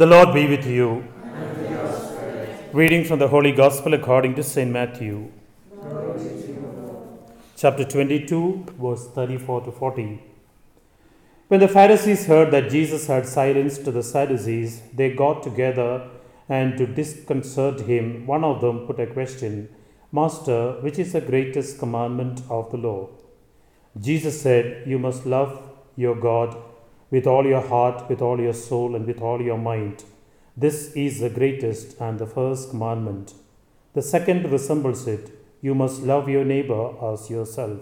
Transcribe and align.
The 0.00 0.06
Lord 0.06 0.32
be 0.32 0.46
with 0.48 0.66
you. 0.66 1.04
Reading 2.72 3.04
from 3.04 3.18
the 3.18 3.28
Holy 3.28 3.52
Gospel 3.52 3.92
according 3.92 4.34
to 4.36 4.42
St. 4.42 4.70
Matthew. 4.70 5.30
Chapter 7.54 7.84
22, 7.84 8.64
verse 8.80 9.08
34 9.08 9.60
to 9.66 9.70
40. 9.70 10.22
When 11.48 11.60
the 11.60 11.68
Pharisees 11.68 12.24
heard 12.24 12.50
that 12.52 12.70
Jesus 12.70 13.08
had 13.08 13.26
silenced 13.26 13.84
the 13.84 14.02
Sadducees, 14.02 14.80
they 14.94 15.10
got 15.12 15.42
together 15.42 16.08
and 16.48 16.78
to 16.78 16.86
disconcert 16.86 17.80
him, 17.80 18.26
one 18.26 18.42
of 18.42 18.62
them 18.62 18.86
put 18.86 18.98
a 19.00 19.06
question 19.06 19.68
Master, 20.10 20.80
which 20.80 20.98
is 20.98 21.12
the 21.12 21.20
greatest 21.20 21.78
commandment 21.78 22.40
of 22.48 22.70
the 22.70 22.78
law? 22.78 23.10
Jesus 24.00 24.40
said, 24.40 24.88
You 24.88 24.98
must 24.98 25.26
love 25.26 25.60
your 25.94 26.14
God 26.14 26.56
with 27.10 27.26
all 27.26 27.46
your 27.46 27.60
heart, 27.60 28.08
with 28.08 28.22
all 28.22 28.40
your 28.40 28.54
soul, 28.54 28.94
and 28.94 29.06
with 29.06 29.20
all 29.20 29.40
your 29.42 29.58
mind. 29.58 30.04
This 30.56 30.92
is 30.92 31.20
the 31.20 31.30
greatest 31.30 32.00
and 32.00 32.18
the 32.18 32.26
first 32.26 32.70
commandment. 32.70 33.34
The 33.94 34.02
second 34.02 34.50
resembles 34.50 35.06
it 35.06 35.30
you 35.62 35.74
must 35.74 36.02
love 36.02 36.28
your 36.28 36.44
neighbor 36.44 36.94
as 37.12 37.28
yourself. 37.28 37.80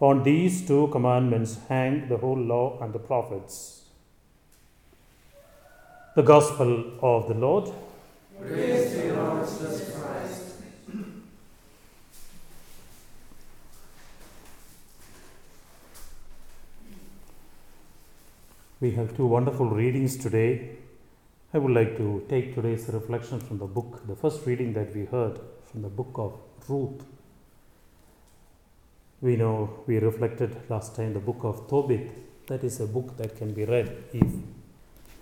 On 0.00 0.22
these 0.22 0.66
two 0.66 0.88
commandments 0.88 1.58
hang 1.68 2.08
the 2.08 2.18
whole 2.18 2.38
law 2.38 2.78
and 2.80 2.92
the 2.92 2.98
prophets. 2.98 3.84
The 6.14 6.22
Gospel 6.22 6.92
of 7.00 7.28
the 7.28 7.34
Lord. 7.34 7.72
Praise 8.40 8.92
to 8.92 9.06
you, 9.06 9.12
Lord 9.14 9.46
Jesus 9.46 9.96
Christ. 9.96 10.48
We 18.80 18.92
have 18.92 19.16
two 19.16 19.26
wonderful 19.26 19.68
readings 19.70 20.16
today. 20.16 20.76
I 21.52 21.58
would 21.58 21.72
like 21.72 21.96
to 21.96 22.24
take 22.28 22.54
today's 22.54 22.88
reflection 22.88 23.40
from 23.40 23.58
the 23.58 23.66
book, 23.66 24.06
the 24.06 24.14
first 24.14 24.46
reading 24.46 24.72
that 24.74 24.94
we 24.94 25.04
heard 25.04 25.40
from 25.68 25.82
the 25.82 25.88
book 25.88 26.12
of 26.14 26.38
Ruth. 26.68 27.02
We 29.20 29.34
know 29.34 29.82
we 29.88 29.98
reflected 29.98 30.54
last 30.68 30.94
time 30.94 31.12
the 31.12 31.18
book 31.18 31.40
of 31.42 31.66
Tobit. 31.68 32.46
That 32.46 32.62
is 32.62 32.78
a 32.78 32.86
book 32.86 33.16
that 33.16 33.36
can 33.36 33.52
be 33.52 33.64
read 33.64 34.04
if 34.12 34.28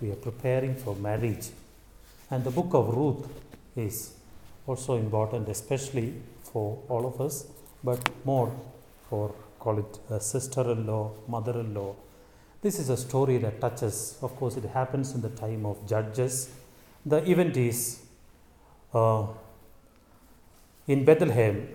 we 0.03 0.11
are 0.11 0.17
preparing 0.17 0.75
for 0.75 0.95
marriage. 0.95 1.49
And 2.31 2.45
the 2.45 2.51
book 2.51 2.75
of 2.75 2.95
Ruth 2.95 3.27
is 3.75 4.13
also 4.67 4.99
important, 4.99 5.49
especially 5.49 6.13
for 6.43 6.83
all 6.91 7.07
of 7.07 7.23
us, 7.23 7.47
but 7.83 8.07
more 8.27 8.53
for 9.09 9.35
call 9.59 9.79
it 9.79 9.99
a 10.11 10.21
sister-in-law, 10.21 11.11
mother-in-law. 11.27 11.95
This 12.67 12.81
is 12.81 12.89
a 12.91 12.97
story 12.97 13.39
that 13.39 13.61
touches. 13.61 14.19
Of 14.21 14.35
course, 14.39 14.57
it 14.57 14.65
happens 14.77 15.15
in 15.15 15.21
the 15.21 15.29
time 15.29 15.65
of 15.65 15.77
Judges. 15.91 16.51
The 17.13 17.19
event 17.31 17.57
is 17.57 18.01
uh, 18.93 19.27
in 20.89 21.05
Bethlehem. 21.05 21.69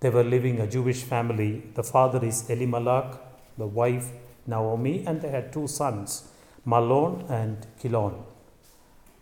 They 0.00 0.10
were 0.10 0.24
living 0.24 0.58
a 0.58 0.66
Jewish 0.66 1.04
family. 1.04 1.62
The 1.76 1.84
father 1.84 2.24
is 2.26 2.50
Elimelech, 2.50 3.14
the 3.56 3.68
wife 3.68 4.08
Naomi, 4.44 5.04
and 5.06 5.22
they 5.22 5.30
had 5.30 5.52
two 5.52 5.68
sons, 5.68 6.28
Mahlon 6.66 7.30
and 7.30 7.64
Kilon. 7.80 8.14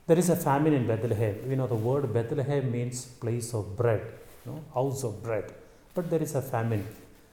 There 0.07 0.19
is 0.19 0.31
a 0.31 0.37
famine 0.49 0.73
in 0.73 0.87
Bethlehem. 0.87 1.37
You 1.51 1.57
know, 1.57 1.67
the 1.67 1.83
word 1.91 2.11
Bethlehem 2.15 2.73
means 2.73 3.05
place 3.05 3.53
of 3.53 3.77
bread, 3.77 4.01
you 4.47 4.53
know, 4.53 4.65
house 4.73 5.05
of 5.05 5.23
bread. 5.23 5.53
But 5.95 6.09
there 6.09 6.23
is 6.23 6.35
a 6.35 6.41
famine. 6.41 6.87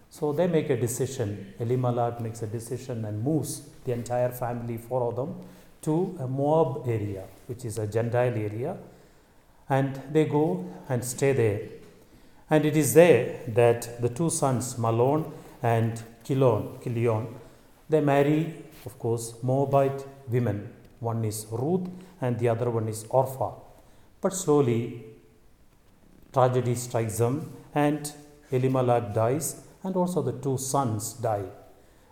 So 0.10 0.34
they 0.34 0.48
make 0.48 0.70
a 0.70 0.78
decision. 0.78 1.54
Elimelech 1.60 2.20
makes 2.20 2.42
a 2.42 2.48
decision 2.48 3.06
and 3.06 3.24
moves 3.24 3.62
the 3.86 3.94
entire 3.94 4.32
family, 4.32 4.78
four 4.78 5.04
of 5.04 5.16
them, 5.16 5.36
to 5.84 6.18
a 6.20 6.28
Moab 6.28 6.88
area, 6.88 7.26
which 7.48 7.64
is 7.64 7.78
a 7.78 7.88
Gentile 7.88 8.34
area. 8.34 8.78
And 9.70 10.02
they 10.12 10.26
go 10.26 10.66
and 10.90 11.06
stay 11.06 11.34
there. 11.34 11.62
And 12.50 12.66
it 12.66 12.76
is 12.76 12.96
there 12.96 13.42
that 13.50 14.02
the 14.02 14.10
two 14.10 14.32
sons, 14.32 14.76
Mahlon 14.76 15.32
and 15.62 16.02
Chilion, 16.24 16.80
Chilion, 16.84 17.28
they 17.88 18.02
marry, 18.02 18.56
of 18.86 18.98
course, 18.98 19.36
Moabite 19.44 20.06
women. 20.28 20.74
One 21.00 21.24
is 21.24 21.46
Ruth 21.52 21.88
and 22.20 22.40
the 22.40 22.50
other 22.50 22.70
one 22.72 22.88
is 22.88 23.04
Orpha. 23.06 23.54
But 24.22 24.34
slowly, 24.34 25.06
tragedy 26.34 26.76
strikes 26.76 27.20
them 27.20 27.54
and 27.76 28.12
Elimelech 28.52 29.14
dies 29.14 29.62
and 29.84 29.96
also 29.96 30.22
the 30.22 30.34
two 30.34 30.58
sons 30.58 31.14
die. 31.14 31.46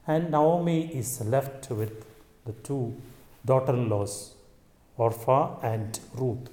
And 0.06 0.32
Naomi 0.32 0.96
is 0.96 1.22
left 1.22 1.70
with 1.70 2.06
the 2.46 2.54
two 2.54 2.96
daughter 3.46 3.74
in 3.74 3.90
laws, 3.90 4.36
Orpha 4.98 5.62
and 5.64 6.00
Ruth. 6.16 6.50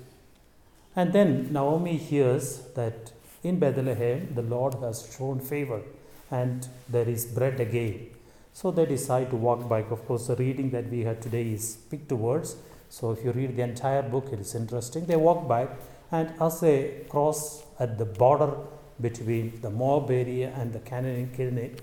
And 0.97 1.13
then 1.13 1.53
Naomi 1.53 1.97
hears 1.97 2.59
that 2.75 3.13
in 3.43 3.59
Bethlehem 3.59 4.35
the 4.35 4.43
Lord 4.43 4.75
has 4.75 5.15
shown 5.17 5.41
favor 5.41 5.83
and 6.31 6.69
there 6.89 7.09
is 7.09 7.27
bread 7.27 7.61
again. 7.61 8.11
So 8.53 8.71
they 8.71 8.87
decide 8.87 9.31
to 9.31 9.37
walk 9.37 9.69
back. 9.69 9.91
Of 9.91 10.07
course, 10.07 10.29
the 10.29 10.37
reading 10.37 10.71
that 10.71 10.89
we 10.89 11.01
had 11.01 11.21
today 11.21 11.49
is 11.49 11.77
picked 11.91 12.13
words. 12.13 12.57
So 12.89 13.11
if 13.11 13.25
you 13.25 13.33
read 13.33 13.57
the 13.57 13.63
entire 13.63 14.03
book, 14.03 14.29
it 14.33 14.39
is 14.39 14.55
interesting. 14.55 15.07
They 15.07 15.17
walk 15.17 15.49
back, 15.49 15.71
and 16.13 16.33
as 16.41 16.61
they 16.61 17.05
cross 17.09 17.65
at 17.81 17.99
the 17.99 18.05
border 18.05 18.55
between 19.01 19.61
the 19.61 19.71
Moab 19.71 20.11
area 20.11 20.53
and 20.57 20.73
the 20.73 20.81
Canaan 20.81 21.31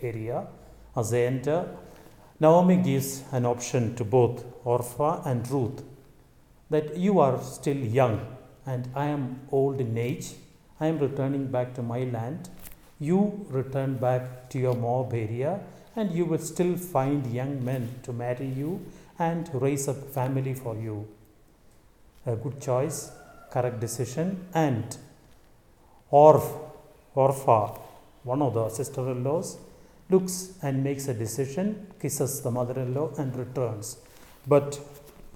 area, 0.01 0.47
as 0.95 1.11
they 1.11 1.25
enter, 1.27 1.67
Naomi 2.39 2.77
gives 2.77 3.23
an 3.31 3.45
option 3.45 3.95
to 3.95 4.03
both 4.03 4.43
Orpha 4.63 5.25
and 5.25 5.49
Ruth 5.49 5.83
that 6.69 6.97
you 6.97 7.19
are 7.19 7.41
still 7.41 7.77
young 7.77 8.25
and 8.65 8.87
I 8.95 9.05
am 9.07 9.41
old 9.51 9.79
in 9.79 9.97
age. 9.97 10.33
I 10.79 10.87
am 10.87 10.99
returning 10.99 11.47
back 11.47 11.73
to 11.75 11.83
my 11.83 12.03
land. 12.05 12.49
You 12.99 13.45
return 13.49 13.97
back 13.97 14.49
to 14.49 14.59
your 14.59 14.75
Moab 14.75 15.13
area 15.13 15.59
and 15.95 16.11
you 16.11 16.25
will 16.25 16.39
still 16.39 16.77
find 16.77 17.25
young 17.27 17.63
men 17.63 17.99
to 18.03 18.13
marry 18.13 18.47
you 18.47 18.85
and 19.19 19.49
raise 19.53 19.87
a 19.87 19.93
family 19.93 20.53
for 20.53 20.75
you. 20.75 21.07
A 22.25 22.35
good 22.35 22.61
choice, 22.61 23.11
correct 23.51 23.79
decision, 23.79 24.47
and 24.53 24.97
Orph, 26.11 26.70
Orpha, 27.15 27.79
one 28.23 28.41
of 28.41 28.53
the 28.53 28.69
sister 28.69 29.09
in 29.11 29.23
laws, 29.23 29.57
looks 30.09 30.53
and 30.61 30.83
makes 30.83 31.07
a 31.07 31.13
decision, 31.13 31.87
kisses 31.99 32.41
the 32.41 32.51
mother 32.51 32.79
in 32.81 32.93
law, 32.93 33.11
and 33.17 33.35
returns. 33.35 33.97
But 34.47 34.79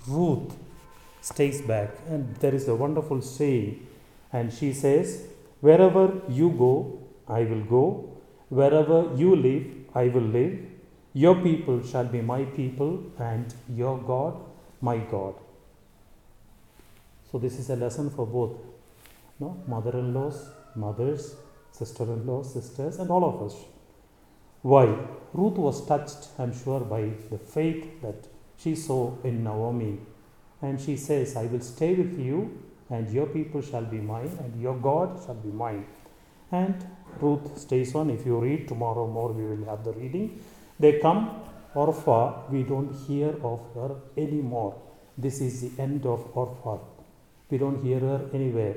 Ruth 0.08 0.53
stays 1.22 1.62
back, 1.62 1.91
and 2.08 2.36
there 2.38 2.53
is 2.53 2.68
a 2.68 2.75
wonderful 2.75 3.22
saying, 3.22 3.86
and 4.31 4.53
she 4.53 4.74
says, 4.74 5.28
Wherever 5.62 6.22
you 6.30 6.50
go, 6.52 7.00
I 7.28 7.44
will 7.44 7.63
go, 7.63 8.09
wherever 8.50 9.12
you 9.16 9.36
live, 9.36 9.66
I 9.96 10.07
will 10.09 10.30
live. 10.40 10.59
Your 11.13 11.36
people 11.36 11.81
shall 11.84 12.06
be 12.06 12.22
my 12.22 12.44
people, 12.44 13.03
and 13.18 13.53
your 13.69 13.97
God 13.97 14.36
my 14.81 14.97
God. 14.97 15.36
So, 17.31 17.40
this 17.40 17.57
is 17.57 17.69
a 17.69 17.75
lesson 17.75 18.09
for 18.09 18.25
both 18.25 18.57
no? 19.39 19.63
mother 19.68 19.92
in 19.92 20.13
laws, 20.13 20.50
mothers, 20.75 21.36
sister 21.77 22.04
in 22.04 22.25
laws, 22.25 22.54
sisters, 22.54 22.98
and 23.00 23.10
all 23.10 23.25
of 23.25 23.42
us. 23.48 23.56
Why? 24.62 24.86
Ruth 25.33 25.57
was 25.57 25.86
touched, 25.86 26.30
I'm 26.39 26.54
sure, 26.63 26.80
by 26.80 27.01
the 27.30 27.38
faith 27.38 28.01
that 28.01 28.27
she 28.57 28.75
saw 28.75 29.13
in 29.24 29.44
Naomi. 29.44 30.00
And 30.62 30.80
she 30.80 30.95
says, 30.98 31.36
I 31.36 31.45
will 31.45 31.62
stay 31.62 31.94
with 31.94 32.18
you, 32.19 32.63
and 32.89 33.12
your 33.12 33.27
people 33.27 33.62
shall 33.62 33.86
be 33.86 34.00
mine, 34.00 34.31
and 34.44 34.62
your 34.62 34.77
God 34.77 35.22
shall 35.25 35.36
be 35.36 35.50
mine. 35.50 35.86
And 36.51 36.88
Ruth 37.19 37.57
stays 37.57 37.94
on. 37.95 38.10
If 38.10 38.25
you 38.25 38.39
read 38.39 38.68
tomorrow 38.68 39.07
more, 39.07 39.31
we 39.31 39.45
will 39.45 39.66
have 39.66 39.83
the 39.83 39.94
reading. 39.94 40.42
They 40.80 41.00
come, 41.00 41.42
Orpha, 41.75 42.50
we 42.50 42.63
don't 42.63 42.94
hear 43.07 43.36
of 43.44 43.62
her 43.75 43.95
anymore. 44.18 44.75
This 45.18 45.42
is 45.42 45.62
the 45.62 45.81
end 45.81 46.06
of 46.06 46.33
Orpha. 46.33 46.80
We 47.50 47.57
don't 47.57 47.83
hear 47.83 48.00
her 48.00 48.30
anywhere. 48.33 48.75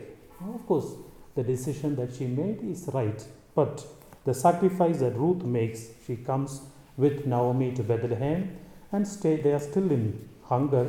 Of 0.55 0.67
course, 0.67 0.93
the 1.39 1.45
decision 1.45 1.95
that 1.95 2.13
she 2.17 2.27
made 2.27 2.61
is 2.69 2.91
right, 2.93 3.25
but 3.55 3.87
the 4.25 4.35
sacrifice 4.35 4.99
that 4.99 5.15
Ruth 5.25 5.45
makes, 5.45 5.83
she 6.05 6.17
comes 6.17 6.63
with 6.97 7.27
Naomi 7.27 7.69
to 7.77 7.85
Bethlehem 7.85 8.57
and 8.91 9.07
stay. 9.07 9.37
They 9.37 9.53
are 9.53 9.61
still 9.61 9.89
in 9.99 10.29
hunger, 10.43 10.87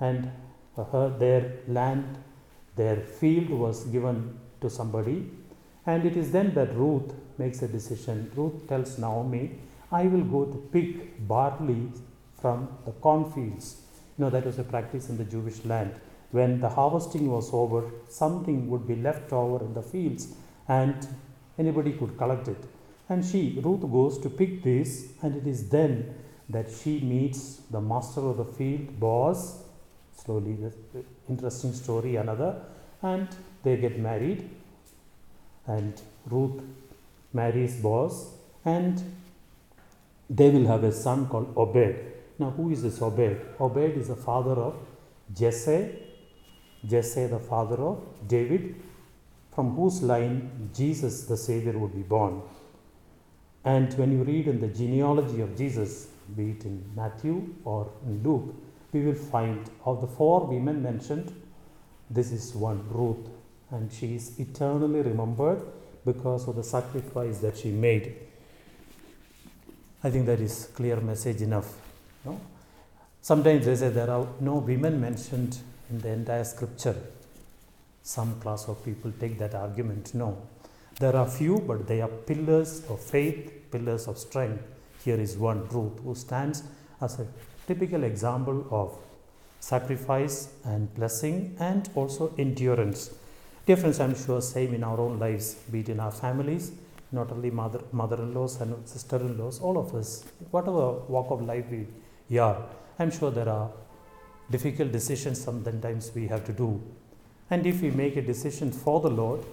and 0.00 0.32
her 0.76 1.14
their 1.22 1.42
land, 1.68 2.18
their 2.74 2.96
field 3.20 3.50
was 3.50 3.84
given 3.84 4.16
to 4.62 4.68
somebody, 4.68 5.30
and 5.86 6.04
it 6.04 6.16
is 6.16 6.32
then 6.32 6.54
that 6.54 6.74
Ruth 6.74 7.14
makes 7.38 7.62
a 7.62 7.68
decision. 7.68 8.32
Ruth 8.34 8.66
tells 8.66 8.98
Naomi, 8.98 9.60
I 9.92 10.02
will 10.12 10.26
go 10.36 10.44
to 10.52 10.58
pick 10.72 11.26
barley 11.28 11.92
from 12.40 12.68
the 12.84 12.92
cornfields. 13.06 13.76
You 14.16 14.24
know, 14.24 14.30
that 14.30 14.44
was 14.44 14.58
a 14.58 14.64
practice 14.64 15.08
in 15.08 15.18
the 15.18 15.24
Jewish 15.24 15.64
land. 15.64 15.94
When 16.30 16.60
the 16.60 16.68
harvesting 16.68 17.30
was 17.30 17.50
over, 17.52 17.90
something 18.08 18.68
would 18.70 18.86
be 18.86 18.96
left 18.96 19.32
over 19.32 19.64
in 19.64 19.74
the 19.74 19.82
fields 19.82 20.28
and 20.68 21.06
anybody 21.58 21.92
could 21.92 22.16
collect 22.18 22.48
it. 22.48 22.62
And 23.08 23.24
she, 23.24 23.58
Ruth, 23.62 23.80
goes 23.90 24.18
to 24.18 24.28
pick 24.28 24.62
this, 24.62 25.12
and 25.22 25.34
it 25.34 25.46
is 25.46 25.70
then 25.70 26.14
that 26.50 26.70
she 26.70 27.00
meets 27.00 27.62
the 27.70 27.80
master 27.80 28.20
of 28.20 28.36
the 28.36 28.44
field, 28.44 29.00
Boaz. 29.00 29.62
Slowly, 30.14 30.54
the 30.54 31.04
interesting 31.28 31.72
story, 31.72 32.16
another, 32.16 32.60
and 33.02 33.28
they 33.62 33.78
get 33.78 33.98
married. 33.98 34.50
And 35.66 36.00
Ruth 36.26 36.60
marries 37.32 37.76
Boaz, 37.76 38.26
and 38.64 39.02
they 40.28 40.50
will 40.50 40.66
have 40.66 40.84
a 40.84 40.92
son 40.92 41.28
called 41.28 41.54
Obed. 41.56 41.96
Now, 42.38 42.50
who 42.50 42.70
is 42.70 42.82
this 42.82 43.00
Obed? 43.00 43.40
Obed 43.58 43.96
is 43.96 44.08
the 44.08 44.16
father 44.16 44.52
of 44.52 44.76
Jesse, 45.34 46.07
Jesse, 46.86 47.26
the 47.26 47.38
father 47.38 47.76
of 47.76 48.02
David, 48.26 48.76
from 49.54 49.74
whose 49.74 50.02
line 50.02 50.70
Jesus, 50.74 51.24
the 51.24 51.36
Savior, 51.36 51.76
would 51.78 51.94
be 51.94 52.02
born. 52.02 52.42
And 53.64 53.92
when 53.94 54.12
you 54.12 54.22
read 54.22 54.46
in 54.46 54.60
the 54.60 54.68
genealogy 54.68 55.40
of 55.40 55.56
Jesus, 55.56 56.08
be 56.36 56.50
it 56.50 56.64
in 56.64 56.84
Matthew 56.94 57.54
or 57.64 57.90
in 58.06 58.22
Luke, 58.22 58.54
we 58.92 59.02
will 59.02 59.14
find 59.14 59.68
of 59.84 60.00
the 60.00 60.06
four 60.06 60.46
women 60.46 60.82
mentioned, 60.82 61.34
this 62.08 62.32
is 62.32 62.54
one, 62.54 62.84
Ruth, 62.90 63.28
and 63.70 63.92
she 63.92 64.14
is 64.14 64.38
eternally 64.38 65.02
remembered 65.02 65.60
because 66.04 66.48
of 66.48 66.56
the 66.56 66.64
sacrifice 66.64 67.38
that 67.38 67.56
she 67.58 67.70
made. 67.70 68.16
I 70.02 70.10
think 70.10 70.26
that 70.26 70.40
is 70.40 70.70
clear 70.74 70.96
message 71.00 71.42
enough. 71.42 71.76
No? 72.24 72.40
Sometimes 73.20 73.66
they 73.66 73.76
say 73.76 73.88
there 73.90 74.08
are 74.10 74.26
no 74.40 74.54
women 74.54 75.00
mentioned 75.00 75.58
in 75.90 75.98
the 75.98 76.08
entire 76.08 76.44
scripture. 76.44 76.96
Some 78.02 78.40
class 78.40 78.68
of 78.68 78.84
people 78.84 79.12
take 79.20 79.38
that 79.38 79.54
argument. 79.54 80.14
No. 80.14 80.36
There 80.98 81.14
are 81.14 81.28
few, 81.28 81.58
but 81.58 81.86
they 81.86 82.00
are 82.00 82.08
pillars 82.08 82.82
of 82.88 83.00
faith, 83.00 83.70
pillars 83.70 84.08
of 84.08 84.18
strength. 84.18 84.62
Here 85.04 85.16
is 85.16 85.36
one, 85.36 85.68
Ruth, 85.68 86.00
who 86.02 86.14
stands 86.14 86.62
as 87.00 87.20
a 87.20 87.26
typical 87.66 88.04
example 88.04 88.66
of 88.70 88.96
sacrifice 89.60 90.48
and 90.64 90.92
blessing 90.94 91.56
and 91.60 91.88
also 91.94 92.34
endurance. 92.38 93.10
Friends, 93.66 94.00
I'm 94.00 94.16
sure 94.16 94.40
same 94.40 94.72
in 94.72 94.82
our 94.82 94.98
own 94.98 95.18
lives, 95.18 95.54
be 95.70 95.80
it 95.80 95.90
in 95.90 96.00
our 96.00 96.10
families, 96.10 96.72
not 97.12 97.30
only 97.30 97.50
mother, 97.50 97.80
mother-in-laws 97.92 98.62
and 98.62 98.88
sister-in-laws, 98.88 99.60
all 99.60 99.76
of 99.76 99.94
us, 99.94 100.24
whatever 100.50 100.92
walk 101.08 101.30
of 101.30 101.42
life 101.42 101.66
we 102.30 102.38
are, 102.38 102.62
I'm 102.98 103.10
sure 103.10 103.30
there 103.30 103.48
are 103.48 103.70
difficult 104.50 104.92
decisions 104.92 105.40
sometimes 105.40 106.12
we 106.14 106.26
have 106.28 106.44
to 106.46 106.52
do. 106.52 106.82
And 107.50 107.66
if 107.66 107.82
we 107.82 107.90
make 107.90 108.16
a 108.16 108.22
decision 108.22 108.72
for 108.72 109.00
the 109.00 109.10
Lord 109.10 109.44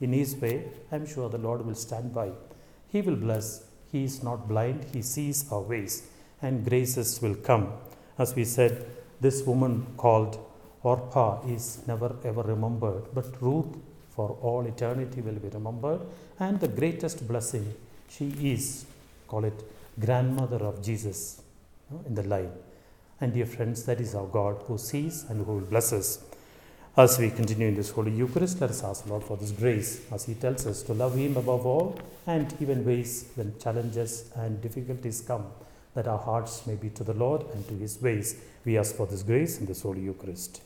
in 0.00 0.12
His 0.12 0.36
way, 0.36 0.64
I'm 0.90 1.06
sure 1.06 1.28
the 1.28 1.38
Lord 1.38 1.64
will 1.64 1.74
stand 1.74 2.14
by. 2.14 2.30
He 2.88 3.00
will 3.00 3.16
bless. 3.16 3.64
He 3.90 4.04
is 4.04 4.22
not 4.22 4.48
blind. 4.48 4.86
He 4.92 5.02
sees 5.02 5.50
our 5.52 5.60
ways, 5.60 6.08
and 6.40 6.64
graces 6.66 7.20
will 7.20 7.34
come. 7.34 7.72
As 8.18 8.34
we 8.34 8.44
said, 8.44 8.86
this 9.20 9.42
woman 9.42 9.86
called 9.96 10.38
Orpah 10.82 11.46
is 11.46 11.82
never 11.86 12.16
ever 12.24 12.42
remembered, 12.42 13.04
but 13.14 13.40
Ruth 13.40 13.76
for 14.10 14.36
all 14.42 14.66
eternity 14.66 15.20
will 15.20 15.34
be 15.34 15.48
remembered. 15.48 16.00
And 16.38 16.58
the 16.58 16.68
greatest 16.68 17.26
blessing, 17.28 17.74
she 18.08 18.34
is, 18.52 18.84
call 19.28 19.44
it 19.44 19.62
grandmother 19.98 20.64
of 20.64 20.82
Jesus 20.82 21.42
in 22.06 22.14
the 22.14 22.22
line. 22.24 22.50
And 23.22 23.32
dear 23.32 23.46
friends, 23.46 23.84
that 23.84 24.00
is 24.00 24.16
our 24.16 24.26
God 24.26 24.64
who 24.66 24.76
sees 24.76 25.22
and 25.30 25.46
who 25.46 25.52
will 25.52 25.60
bless 25.60 25.92
us. 25.92 26.18
As 26.96 27.20
we 27.20 27.30
continue 27.30 27.68
in 27.68 27.76
this 27.76 27.90
Holy 27.90 28.10
Eucharist, 28.10 28.60
let 28.60 28.70
us 28.70 28.82
ask 28.82 29.04
the 29.04 29.10
Lord 29.10 29.22
for 29.22 29.36
this 29.36 29.52
grace 29.52 30.04
as 30.10 30.24
He 30.24 30.34
tells 30.34 30.66
us 30.66 30.82
to 30.82 30.92
love 30.92 31.14
Him 31.14 31.36
above 31.36 31.64
all 31.64 32.00
and 32.26 32.52
even 32.60 32.84
ways 32.84 33.26
when 33.36 33.56
challenges 33.60 34.28
and 34.34 34.60
difficulties 34.60 35.20
come, 35.20 35.46
that 35.94 36.08
our 36.08 36.18
hearts 36.18 36.66
may 36.66 36.74
be 36.74 36.90
to 36.90 37.04
the 37.04 37.14
Lord 37.14 37.44
and 37.54 37.66
to 37.68 37.74
His 37.74 38.02
ways. 38.02 38.42
We 38.64 38.76
ask 38.76 38.96
for 38.96 39.06
this 39.06 39.22
grace 39.22 39.60
in 39.60 39.66
this 39.66 39.82
Holy 39.82 40.00
Eucharist. 40.00 40.60